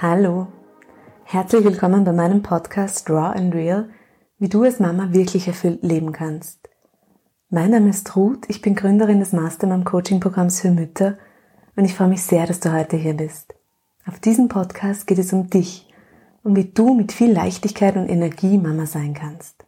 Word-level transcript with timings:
Hallo, 0.00 0.46
herzlich 1.24 1.64
willkommen 1.64 2.04
bei 2.04 2.12
meinem 2.12 2.40
Podcast 2.40 3.10
Raw 3.10 3.36
and 3.36 3.52
Real, 3.52 3.90
wie 4.38 4.48
du 4.48 4.62
als 4.62 4.78
Mama 4.78 5.12
wirklich 5.12 5.48
erfüllt 5.48 5.82
leben 5.82 6.12
kannst. 6.12 6.68
Mein 7.50 7.72
Name 7.72 7.90
ist 7.90 8.14
Ruth, 8.14 8.44
ich 8.46 8.62
bin 8.62 8.76
Gründerin 8.76 9.18
des 9.18 9.32
Mastermom 9.32 9.82
Coaching 9.82 10.20
Programms 10.20 10.60
für 10.60 10.70
Mütter 10.70 11.18
und 11.74 11.84
ich 11.84 11.94
freue 11.94 12.06
mich 12.06 12.22
sehr, 12.22 12.46
dass 12.46 12.60
du 12.60 12.72
heute 12.72 12.96
hier 12.96 13.14
bist. 13.14 13.56
Auf 14.06 14.20
diesem 14.20 14.46
Podcast 14.46 15.08
geht 15.08 15.18
es 15.18 15.32
um 15.32 15.50
dich 15.50 15.92
und 16.44 16.54
wie 16.54 16.66
du 16.66 16.94
mit 16.94 17.10
viel 17.10 17.32
Leichtigkeit 17.32 17.96
und 17.96 18.08
Energie 18.08 18.56
Mama 18.56 18.86
sein 18.86 19.14
kannst. 19.14 19.66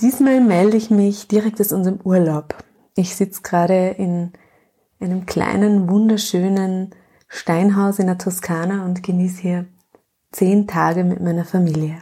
Diesmal 0.00 0.40
melde 0.40 0.78
ich 0.78 0.88
mich 0.88 1.28
direkt 1.28 1.60
aus 1.60 1.74
unserem 1.74 2.00
Urlaub. 2.00 2.56
Ich 2.96 3.16
sitze 3.16 3.42
gerade 3.42 3.88
in 3.88 4.32
einem 4.98 5.26
kleinen, 5.26 5.90
wunderschönen 5.90 6.94
Steinhaus 7.34 7.98
in 7.98 8.06
der 8.06 8.16
Toskana 8.16 8.84
und 8.84 9.02
genieße 9.02 9.42
hier 9.42 9.66
zehn 10.30 10.68
Tage 10.68 11.02
mit 11.02 11.20
meiner 11.20 11.44
Familie. 11.44 12.00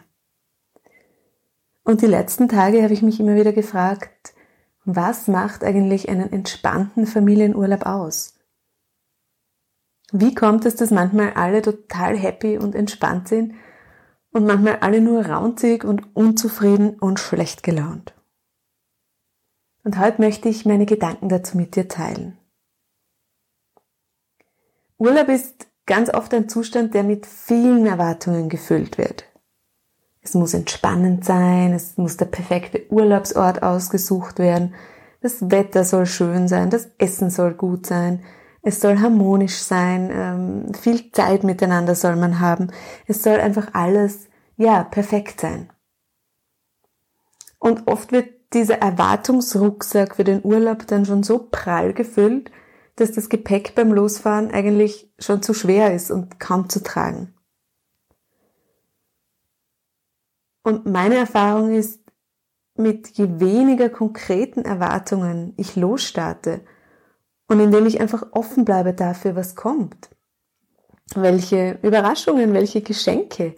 Und 1.85 2.03
die 2.03 2.07
letzten 2.07 2.49
Tage 2.49 2.83
habe 2.83 2.93
ich 2.93 3.01
mich 3.01 3.19
immer 3.19 3.35
wieder 3.35 3.55
gefragt, 3.55 4.35
was 4.85 5.29
macht 5.29 5.65
eigentlich 5.65 6.11
einen 6.11 6.31
entspannten 6.31 7.07
Familienurlaub 7.07 7.87
aus? 7.87 8.35
Wie 10.13 10.35
kommt 10.35 10.67
es, 10.67 10.77
dass 10.77 10.91
manchmal 10.91 11.33
alle 11.33 11.63
total 11.63 12.15
happy 12.15 12.59
und 12.59 12.75
entspannt 12.75 13.29
sind 13.29 13.55
und 14.33 14.45
manchmal 14.45 14.81
alle 14.81 15.01
nur 15.01 15.25
raunzig 15.25 15.83
und 15.83 16.15
unzufrieden 16.15 17.01
und 17.01 17.19
schlecht 17.19 17.63
gelaunt? 17.63 18.13
Und 19.83 19.99
heute 19.99 20.21
möchte 20.21 20.51
ich 20.51 20.67
meine 20.67 20.85
Gedanken 20.85 21.31
dazu 21.31 21.57
mit 21.57 21.75
dir 21.75 21.89
teilen. 21.89 22.37
Urlaub 25.03 25.31
ist 25.31 25.67
ganz 25.85 26.15
oft 26.15 26.33
ein 26.33 26.49
Zustand, 26.49 26.95
der 26.95 27.03
mit 27.03 27.27
vielen 27.27 27.87
Erwartungen 27.87 28.49
gefüllt 28.49 28.99
wird. 28.99 29.25
Es 30.21 30.35
muss 30.35 30.55
entspannend 30.55 31.25
sein, 31.25 31.73
es 31.73 31.97
muss 31.97 32.19
der 32.19 32.27
perfekte 32.27 32.87
Urlaubsort 32.89 33.65
ausgesucht 33.65 34.39
werden, 34.39 34.77
das 35.21 35.51
Wetter 35.51 35.83
soll 35.83 36.07
schön 36.07 36.47
sein, 36.47 36.71
das 36.71 36.89
Essen 36.99 37.31
soll 37.31 37.55
gut 37.55 37.85
sein, 37.85 38.23
es 38.63 38.81
soll 38.81 39.01
harmonisch 39.01 39.59
sein, 39.59 40.09
ähm, 40.13 40.73
viel 40.73 41.11
Zeit 41.11 41.43
miteinander 41.43 41.97
soll 41.97 42.15
man 42.15 42.39
haben, 42.39 42.69
es 43.09 43.25
soll 43.25 43.41
einfach 43.41 43.71
alles, 43.73 44.29
ja, 44.57 44.85
perfekt 44.85 45.41
sein. 45.41 45.69
Und 47.59 47.89
oft 47.89 48.13
wird 48.13 48.29
dieser 48.53 48.79
Erwartungsrucksack 48.79 50.15
für 50.15 50.25
den 50.25 50.45
Urlaub 50.45 50.87
dann 50.87 51.05
schon 51.05 51.25
so 51.25 51.49
prall 51.51 51.93
gefüllt, 51.93 52.53
dass 52.97 53.13
das 53.13 53.29
Gepäck 53.29 53.75
beim 53.75 53.93
Losfahren 53.93 54.51
eigentlich 54.51 55.11
schon 55.19 55.43
zu 55.43 55.55
schwer 55.55 55.95
ist 55.95 56.11
und 56.11 56.39
kaum 56.39 56.69
zu 56.69 56.83
tragen. 56.83 57.35
Und 60.65 60.87
meine 60.87 61.17
Erfahrung 61.17 61.75
ist, 61.75 62.03
mit 62.77 63.09
je 63.09 63.41
weniger 63.41 63.91
konkreten 63.91 64.65
Erwartungen 64.65 65.53
ich 65.57 65.77
losstarte 65.77 66.61
und 67.49 67.61
indem 67.61 67.87
ich 67.87 68.01
einfach 68.01 68.33
offen 68.33 68.65
bleibe 68.65 68.95
dafür, 68.95 69.37
was 69.37 69.57
kommt, 69.57 70.11
welche 71.15 71.79
Überraschungen, 71.83 72.55
welche 72.55 72.81
Geschenke, 72.81 73.55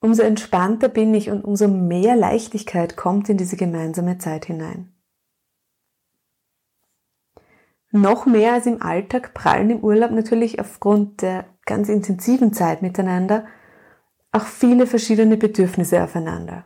umso 0.00 0.22
entspannter 0.22 0.88
bin 0.88 1.14
ich 1.14 1.30
und 1.30 1.44
umso 1.44 1.68
mehr 1.68 2.16
Leichtigkeit 2.16 2.96
kommt 2.96 3.28
in 3.28 3.36
diese 3.36 3.56
gemeinsame 3.56 4.18
Zeit 4.18 4.46
hinein. 4.46 4.93
Noch 7.96 8.26
mehr 8.26 8.54
als 8.54 8.66
im 8.66 8.82
Alltag 8.82 9.34
prallen 9.34 9.70
im 9.70 9.78
Urlaub 9.78 10.10
natürlich 10.10 10.58
aufgrund 10.58 11.22
der 11.22 11.44
ganz 11.64 11.88
intensiven 11.88 12.52
Zeit 12.52 12.82
miteinander 12.82 13.46
auch 14.32 14.46
viele 14.46 14.88
verschiedene 14.88 15.36
Bedürfnisse 15.36 16.02
aufeinander. 16.02 16.64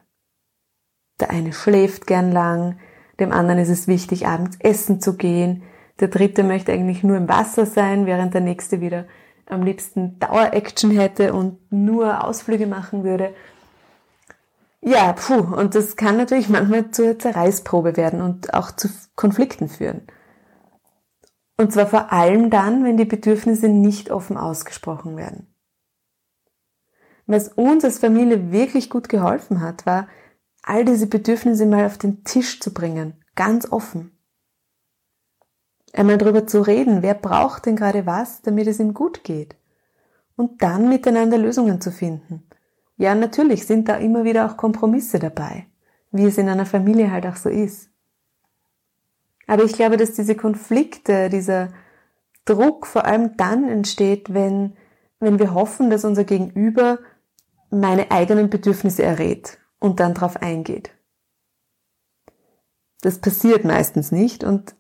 Der 1.21 1.29
eine 1.29 1.53
schläft 1.53 2.07
gern 2.07 2.33
lang, 2.33 2.79
dem 3.21 3.31
anderen 3.31 3.59
ist 3.59 3.69
es 3.69 3.87
wichtig, 3.87 4.27
abends 4.27 4.57
essen 4.61 5.03
zu 5.03 5.19
gehen, 5.19 5.65
der 6.01 6.09
dritte 6.09 6.45
möchte 6.45 6.73
eigentlich 6.73 7.05
nur 7.05 7.19
im 7.19 7.29
Wasser 7.29 7.67
sein, 7.67 8.07
während 8.07 8.33
der 8.33 8.41
nächste 8.41 8.81
wieder 8.81 9.05
am 9.45 9.63
liebsten 9.63 10.19
Dauer-Action 10.21 10.93
hätte 10.93 11.35
und 11.35 11.59
nur 11.71 12.25
Ausflüge 12.25 12.67
machen 12.67 13.05
würde. 13.05 13.35
Ja, 14.81 15.13
puh, 15.13 15.35
und 15.35 15.75
das 15.75 15.97
kann 15.97 16.17
natürlich 16.17 16.49
manchmal 16.49 16.91
zur 16.91 17.19
Zerreißprobe 17.19 17.99
werden 17.99 18.23
und 18.23 18.55
auch 18.55 18.71
zu 18.71 18.89
Konflikten 19.15 19.69
führen. 19.69 20.09
Und 21.59 21.73
zwar 21.73 21.89
vor 21.89 22.13
allem 22.13 22.51
dann, 22.51 22.85
wenn 22.85 22.97
die 22.97 23.05
Bedürfnisse 23.05 23.69
nicht 23.69 24.11
offen 24.11 24.37
ausgesprochen 24.37 25.17
werden. 25.17 25.53
Was 27.27 27.49
uns 27.49 27.85
als 27.85 27.99
Familie 27.99 28.53
wirklich 28.53 28.89
gut 28.89 29.09
geholfen 29.09 29.61
hat, 29.61 29.85
war, 29.85 30.09
all 30.63 30.85
diese 30.85 31.09
Bedürfnisse 31.09 31.67
mal 31.67 31.85
auf 31.85 31.99
den 31.99 32.25
Tisch 32.25 32.61
zu 32.61 32.73
bringen, 32.73 33.15
ganz 33.35 33.71
offen. 33.71 34.17
Einmal 35.93 36.19
darüber 36.19 36.47
zu 36.47 36.61
reden, 36.61 37.03
wer 37.03 37.15
braucht 37.15 37.67
denn 37.67 37.77
gerade 37.77 38.07
was, 38.07 38.41
damit 38.43 38.69
es 38.69 38.79
ihm 38.79 38.95
gut 38.95 39.25
geht. 39.25 39.57
Und 40.37 40.63
dann 40.63 40.89
miteinander 40.89 41.39
Lösungen 41.39 41.81
zu 41.81 41.91
finden. 41.91 42.47
Ja, 42.97 43.15
natürlich 43.15 43.67
sind 43.67 43.89
da 43.89 43.97
immer 43.97 44.25
wieder 44.25 44.47
auch 44.47 44.57
Kompromisse 44.57 45.19
dabei, 45.19 45.67
wie 46.13 46.25
es 46.25 46.39
in 46.39 46.49
einer 46.49 46.67
Familie 46.67 47.11
halt 47.11 47.27
auch 47.27 47.37
so 47.37 47.49
ist. 47.49 47.91
Aber 49.49 49.65
ich 49.65 49.73
glaube, 49.73 49.97
dass 49.97 50.13
diese 50.13 50.37
Konflikte, 50.37 51.31
dieser 51.31 51.71
Druck 52.45 52.87
vor 52.87 53.07
allem 53.07 53.37
dann 53.37 53.69
entsteht, 53.69 54.33
wenn, 54.33 54.77
wenn 55.21 55.39
wir 55.39 55.55
hoffen, 55.55 55.91
dass 55.91 56.05
unser 56.05 56.25
Gegenüber 56.25 56.99
meine 57.71 58.11
eigenen 58.11 58.51
Bedürfnisse 58.51 59.03
errät 59.03 59.59
und 59.81 60.01
dann 60.01 60.15
darauf 60.15 60.37
eingeht. 60.37 60.91
Das 63.01 63.19
passiert 63.19 63.65
meistens 63.65 64.13
nicht 64.13 64.45
und 64.45 64.77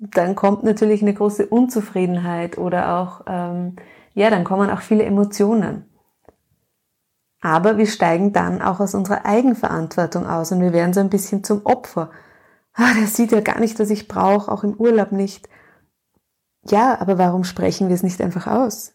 dann 0.00 0.34
kommt 0.34 0.64
natürlich 0.64 1.02
eine 1.02 1.14
große 1.14 1.46
Unzufriedenheit 1.46 2.58
oder 2.58 2.98
auch, 2.98 3.22
ähm, 3.26 3.76
ja, 4.14 4.28
dann 4.28 4.44
kommen 4.44 4.70
auch 4.70 4.80
viele 4.80 5.04
Emotionen. 5.04 5.86
Aber 7.40 7.78
wir 7.78 7.86
steigen 7.86 8.32
dann 8.32 8.60
auch 8.60 8.80
aus 8.80 8.94
unserer 8.94 9.24
Eigenverantwortung 9.24 10.26
aus 10.26 10.52
und 10.52 10.60
wir 10.60 10.74
werden 10.74 10.92
so 10.92 11.00
ein 11.00 11.10
bisschen 11.10 11.42
zum 11.42 11.64
Opfer 11.64 12.10
ah, 12.74 12.94
der 12.94 13.06
sieht 13.06 13.32
ja 13.32 13.40
gar 13.40 13.60
nicht, 13.60 13.78
was 13.78 13.90
ich 13.90 14.08
brauche, 14.08 14.50
auch 14.50 14.64
im 14.64 14.74
Urlaub 14.74 15.12
nicht. 15.12 15.48
Ja, 16.64 17.00
aber 17.00 17.18
warum 17.18 17.44
sprechen 17.44 17.88
wir 17.88 17.94
es 17.94 18.02
nicht 18.02 18.20
einfach 18.20 18.46
aus? 18.46 18.92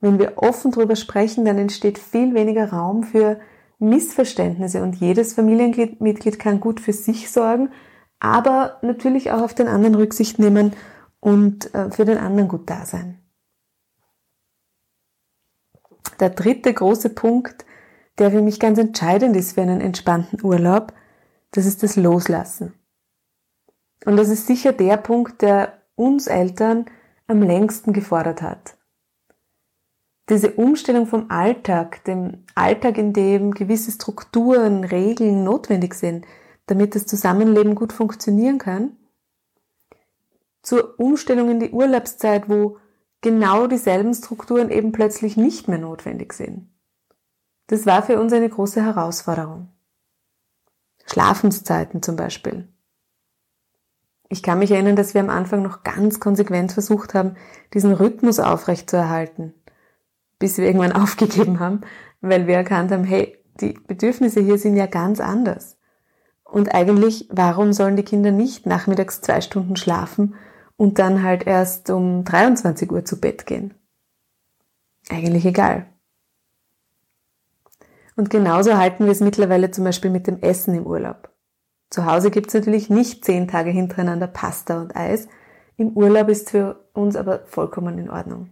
Wenn 0.00 0.18
wir 0.18 0.34
offen 0.36 0.70
drüber 0.70 0.96
sprechen, 0.96 1.44
dann 1.44 1.58
entsteht 1.58 1.98
viel 1.98 2.34
weniger 2.34 2.70
Raum 2.70 3.04
für 3.04 3.40
Missverständnisse 3.78 4.82
und 4.82 4.96
jedes 4.96 5.34
Familienmitglied 5.34 6.38
kann 6.38 6.60
gut 6.60 6.80
für 6.80 6.92
sich 6.92 7.30
sorgen, 7.30 7.70
aber 8.20 8.78
natürlich 8.82 9.32
auch 9.32 9.42
auf 9.42 9.54
den 9.54 9.68
anderen 9.68 9.94
Rücksicht 9.94 10.38
nehmen 10.38 10.72
und 11.20 11.74
äh, 11.74 11.90
für 11.90 12.04
den 12.04 12.18
anderen 12.18 12.48
gut 12.48 12.68
da 12.70 12.86
sein. 12.86 13.18
Der 16.20 16.30
dritte 16.30 16.72
große 16.72 17.10
Punkt, 17.10 17.64
der 18.18 18.30
für 18.30 18.42
mich 18.42 18.60
ganz 18.60 18.78
entscheidend 18.78 19.34
ist 19.36 19.54
für 19.54 19.62
einen 19.62 19.80
entspannten 19.80 20.44
Urlaub, 20.44 20.92
das 21.54 21.66
ist 21.66 21.84
das 21.84 21.94
Loslassen. 21.94 22.74
Und 24.04 24.16
das 24.16 24.28
ist 24.28 24.48
sicher 24.48 24.72
der 24.72 24.96
Punkt, 24.96 25.40
der 25.40 25.82
uns 25.94 26.26
Eltern 26.26 26.86
am 27.28 27.42
längsten 27.42 27.92
gefordert 27.92 28.42
hat. 28.42 28.76
Diese 30.28 30.52
Umstellung 30.52 31.06
vom 31.06 31.30
Alltag, 31.30 32.02
dem 32.04 32.44
Alltag, 32.56 32.98
in 32.98 33.12
dem 33.12 33.52
gewisse 33.52 33.92
Strukturen, 33.92 34.82
Regeln 34.82 35.44
notwendig 35.44 35.94
sind, 35.94 36.26
damit 36.66 36.96
das 36.96 37.06
Zusammenleben 37.06 37.76
gut 37.76 37.92
funktionieren 37.92 38.58
kann, 38.58 38.96
zur 40.62 40.98
Umstellung 40.98 41.50
in 41.50 41.60
die 41.60 41.70
Urlaubszeit, 41.70 42.48
wo 42.48 42.78
genau 43.20 43.68
dieselben 43.68 44.12
Strukturen 44.12 44.70
eben 44.70 44.90
plötzlich 44.90 45.36
nicht 45.36 45.68
mehr 45.68 45.78
notwendig 45.78 46.32
sind. 46.32 46.68
Das 47.68 47.86
war 47.86 48.02
für 48.02 48.18
uns 48.18 48.32
eine 48.32 48.48
große 48.48 48.82
Herausforderung. 48.82 49.73
Schlafenszeiten 51.14 52.02
zum 52.02 52.16
Beispiel. 52.16 52.66
Ich 54.28 54.42
kann 54.42 54.58
mich 54.58 54.72
erinnern, 54.72 54.96
dass 54.96 55.14
wir 55.14 55.20
am 55.20 55.30
Anfang 55.30 55.62
noch 55.62 55.84
ganz 55.84 56.18
konsequent 56.18 56.72
versucht 56.72 57.14
haben, 57.14 57.36
diesen 57.72 57.92
Rhythmus 57.92 58.40
aufrechtzuerhalten, 58.40 59.54
bis 60.40 60.58
wir 60.58 60.66
irgendwann 60.66 60.90
aufgegeben 61.02 61.60
haben, 61.60 61.82
weil 62.20 62.48
wir 62.48 62.56
erkannt 62.56 62.90
haben, 62.90 63.04
hey, 63.04 63.38
die 63.60 63.78
Bedürfnisse 63.86 64.40
hier 64.40 64.58
sind 64.58 64.74
ja 64.74 64.86
ganz 64.86 65.20
anders. 65.20 65.76
Und 66.42 66.74
eigentlich, 66.74 67.28
warum 67.30 67.72
sollen 67.72 67.94
die 67.94 68.02
Kinder 68.02 68.32
nicht 68.32 68.66
nachmittags 68.66 69.20
zwei 69.20 69.40
Stunden 69.40 69.76
schlafen 69.76 70.34
und 70.76 70.98
dann 70.98 71.22
halt 71.22 71.46
erst 71.46 71.90
um 71.90 72.24
23 72.24 72.90
Uhr 72.90 73.04
zu 73.04 73.20
Bett 73.20 73.46
gehen? 73.46 73.74
Eigentlich 75.08 75.46
egal. 75.46 75.86
Und 78.16 78.30
genauso 78.30 78.76
halten 78.76 79.04
wir 79.04 79.12
es 79.12 79.20
mittlerweile 79.20 79.70
zum 79.70 79.84
Beispiel 79.84 80.10
mit 80.10 80.26
dem 80.26 80.40
Essen 80.40 80.74
im 80.74 80.86
Urlaub. 80.86 81.30
Zu 81.90 82.06
Hause 82.06 82.30
gibt 82.30 82.48
es 82.48 82.54
natürlich 82.54 82.90
nicht 82.90 83.24
zehn 83.24 83.48
Tage 83.48 83.70
hintereinander 83.70 84.26
Pasta 84.26 84.80
und 84.80 84.96
Eis. 84.96 85.28
Im 85.76 85.96
Urlaub 85.96 86.28
ist 86.28 86.50
für 86.50 86.88
uns 86.92 87.16
aber 87.16 87.44
vollkommen 87.46 87.98
in 87.98 88.10
Ordnung. 88.10 88.50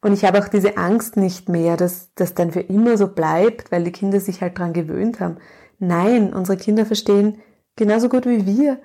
Und 0.00 0.12
ich 0.12 0.24
habe 0.24 0.38
auch 0.38 0.48
diese 0.48 0.76
Angst 0.76 1.16
nicht 1.16 1.48
mehr, 1.48 1.76
dass 1.76 2.12
das 2.14 2.34
dann 2.34 2.52
für 2.52 2.60
immer 2.60 2.96
so 2.96 3.08
bleibt, 3.08 3.72
weil 3.72 3.82
die 3.82 3.92
Kinder 3.92 4.20
sich 4.20 4.40
halt 4.40 4.58
dran 4.58 4.72
gewöhnt 4.72 5.18
haben. 5.18 5.38
Nein, 5.78 6.32
unsere 6.32 6.56
Kinder 6.56 6.86
verstehen 6.86 7.40
genauso 7.74 8.08
gut 8.08 8.26
wie 8.26 8.46
wir, 8.46 8.80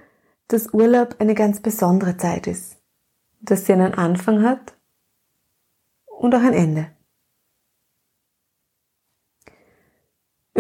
dass 0.48 0.74
Urlaub 0.74 1.16
eine 1.20 1.36
ganz 1.36 1.60
besondere 1.60 2.18
Zeit 2.18 2.48
ist. 2.48 2.78
Dass 3.40 3.66
sie 3.66 3.74
einen 3.74 3.94
Anfang 3.94 4.44
hat 4.44 4.76
und 6.06 6.34
auch 6.34 6.42
ein 6.42 6.54
Ende. 6.54 6.88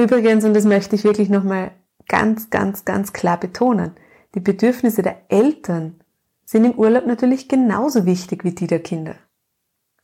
Übrigens, 0.02 0.44
und 0.46 0.56
das 0.56 0.66
möchte 0.66 0.96
ich 0.96 1.04
wirklich 1.04 1.30
nochmal 1.30 1.72
ganz, 2.08 2.50
ganz, 2.50 2.86
ganz 2.86 3.14
klar 3.14 3.40
betonen, 3.40 3.92
die 4.34 4.40
Bedürfnisse 4.40 5.04
der 5.04 5.22
Eltern 5.30 6.02
sind 6.44 6.66
im 6.66 6.74
Urlaub 6.74 7.06
natürlich 7.06 7.48
genauso 7.48 8.06
wichtig 8.06 8.44
wie 8.44 8.52
die 8.52 8.68
der 8.68 8.82
Kinder. 8.82 9.16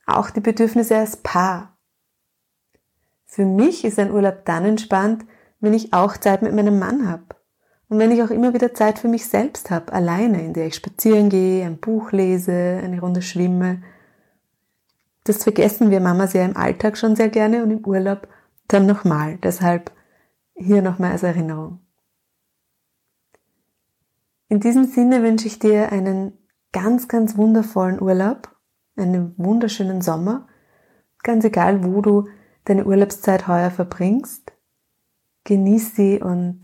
Auch 0.06 0.30
die 0.30 0.40
Bedürfnisse 0.40 0.96
als 0.96 1.16
Paar. 1.16 1.76
Für 3.26 3.44
mich 3.44 3.84
ist 3.84 3.98
ein 3.98 4.12
Urlaub 4.12 4.44
dann 4.44 4.64
entspannt, 4.64 5.24
wenn 5.60 5.74
ich 5.74 5.92
auch 5.92 6.16
Zeit 6.16 6.42
mit 6.42 6.54
meinem 6.54 6.78
Mann 6.78 7.08
habe. 7.08 7.24
Und 7.88 7.98
wenn 7.98 8.12
ich 8.12 8.22
auch 8.22 8.30
immer 8.30 8.54
wieder 8.54 8.74
Zeit 8.74 9.00
für 9.00 9.08
mich 9.08 9.26
selbst 9.26 9.70
habe, 9.70 9.92
alleine, 9.92 10.42
in 10.42 10.52
der 10.52 10.68
ich 10.68 10.76
spazieren 10.76 11.28
gehe, 11.28 11.66
ein 11.66 11.78
Buch 11.78 12.12
lese, 12.12 12.80
eine 12.82 13.00
Runde 13.00 13.22
schwimme. 13.22 13.82
Das 15.24 15.42
vergessen 15.42 15.90
wir 15.90 16.00
Mama 16.00 16.28
sehr 16.28 16.44
im 16.44 16.56
Alltag 16.56 16.96
schon 16.96 17.16
sehr 17.16 17.28
gerne 17.28 17.64
und 17.64 17.70
im 17.70 17.84
Urlaub 17.84 18.28
dann 18.68 18.86
nochmal. 18.86 19.38
Deshalb 19.38 19.92
hier 20.54 20.82
nochmal 20.82 21.12
als 21.12 21.22
Erinnerung. 21.22 21.80
In 24.48 24.60
diesem 24.60 24.84
Sinne 24.84 25.22
wünsche 25.22 25.46
ich 25.46 25.58
dir 25.58 25.92
einen 25.92 26.32
ganz, 26.72 27.08
ganz 27.08 27.36
wundervollen 27.36 28.00
Urlaub, 28.00 28.56
einen 28.96 29.34
wunderschönen 29.36 30.00
Sommer, 30.00 30.48
ganz 31.22 31.44
egal, 31.44 31.84
wo 31.84 32.00
du 32.00 32.28
deine 32.64 32.86
Urlaubszeit 32.86 33.46
heuer 33.46 33.70
verbringst. 33.70 34.52
Genieß 35.44 35.94
sie 35.94 36.20
und 36.20 36.62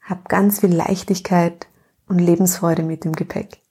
hab 0.00 0.28
ganz 0.28 0.60
viel 0.60 0.74
Leichtigkeit 0.74 1.68
und 2.06 2.18
Lebensfreude 2.18 2.82
mit 2.82 3.04
dem 3.04 3.12
Gepäck. 3.12 3.62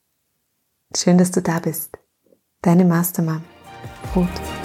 Schön, 0.96 1.18
dass 1.18 1.30
du 1.30 1.42
da 1.42 1.58
bist. 1.58 1.98
Deine 2.62 2.84
Mastermom. 2.84 3.42
Ruth. 4.14 4.57